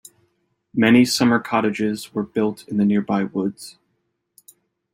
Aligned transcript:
Many 0.73 1.05
summer 1.05 1.39
cottages 1.39 2.11
were 2.11 2.23
built 2.23 2.67
in 2.67 2.77
the 2.77 2.85
nearby 2.85 3.23
woods. 3.23 3.77